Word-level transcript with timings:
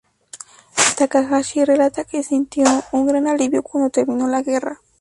Takahashi 0.97 1.63
relata 1.63 2.05
que 2.05 2.23
sintió 2.23 2.65
un 2.91 3.05
gran 3.05 3.27
alivio 3.27 3.61
cuando 3.61 3.91
terminó 3.91 4.27
la 4.27 4.41
guerra. 4.41 4.79